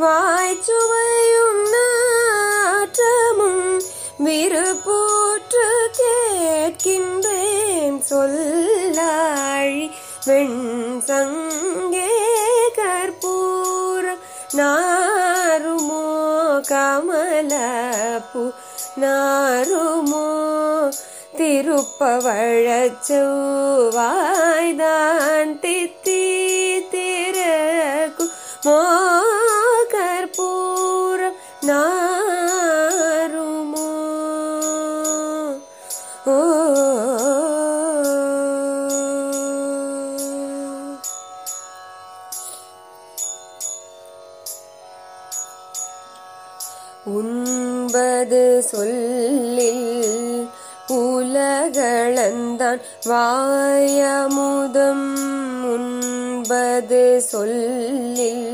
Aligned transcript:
வாய்ச்சுவையும் 0.00 1.60
நாற்றமும் 1.74 3.62
விருப்பூற்று 4.26 5.64
கேட்கின்றேன் 6.00 7.96
சொல்லாழி 8.08 9.86
வெண் 10.26 10.60
சங்கே 11.08 12.10
கற்பூரம் 12.78 14.22
நாருமோ 14.54 16.04
கமலப்பு 16.72 18.44
நாருமோ 19.02 20.26
திருப்பவழச் 21.36 23.04
செவ்வாய்தான் 23.06 24.32
கற்பூரம் 29.88 31.36
நாருமோ. 31.66 32.20
ஓ. 36.24 36.60
உண்பது 47.04 48.62
சொல்லில் 48.62 50.50
உலகளந்தான் 50.88 52.80
வாயமுதம். 53.04 54.30
உண்பது 56.54 57.20
சொல்லில் 57.24 58.48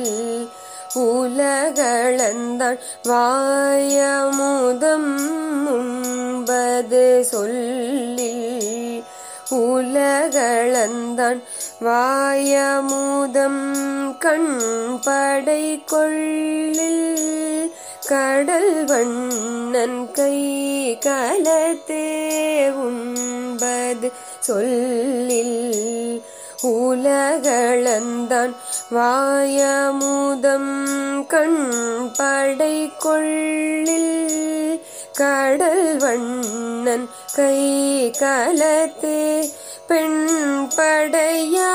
உலகளந்தான் 1.00 2.78
வாயமுதம் 3.08 5.08
உண்பது 5.72 7.02
சொல்லில் 7.30 9.02
உலகளந்தான் 9.58 11.40
வாயமுதம் 11.80 13.62
கண் 14.18 14.56
படை 15.00 15.84
கொள்ளில் 15.86 17.04
கடல் 18.08 18.84
வண்ணன் 18.84 20.10
கை 20.12 20.40
கலத்தே 21.00 22.04
உண்பது 22.80 24.10
சொல்லில் 24.40 25.97
உலகளந்தான் 26.58 28.54
வாயமுதம் 28.90 30.72
கண் 31.26 31.60
படை 32.18 32.76
கொள்ளில் 32.98 34.14
கடல் 35.12 35.96
வண்ணன் 35.96 37.06
கை 37.36 37.58
கலத்தே 38.18 39.20
பெண் 39.86 40.20
படையா 40.76 41.72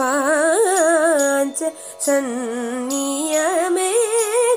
पाञ्च 0.00 1.60
सन्नियमे 2.06 3.92